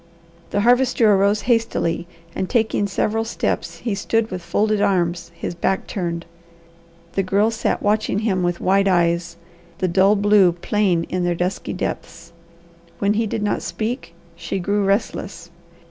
The 0.49 0.61
Harvester 0.61 1.13
arose 1.13 1.41
hastily, 1.41 2.07
and 2.33 2.49
taking 2.49 2.87
several 2.87 3.23
steps, 3.23 3.77
he 3.77 3.93
stood 3.93 4.31
with 4.31 4.41
folded 4.41 4.81
arms, 4.81 5.29
his 5.35 5.53
back 5.53 5.85
turned. 5.85 6.25
The 7.13 7.21
Girl 7.21 7.51
sat 7.51 7.83
watching 7.83 8.17
him 8.25 8.41
with 8.41 8.59
wide 8.59 8.87
eyes, 8.87 9.37
the 9.77 9.87
dull 9.87 10.15
blue 10.15 10.53
plain 10.53 11.03
in 11.03 11.23
their 11.23 11.35
dusky 11.35 11.73
depths. 11.73 12.33
When 12.97 13.13
he 13.13 13.27
did 13.27 13.43
not 13.43 13.61
speak, 13.61 14.15
she 14.35 14.57
grew 14.57 14.83
restless. 14.83 15.51